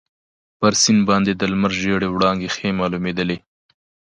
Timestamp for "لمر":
1.51-1.71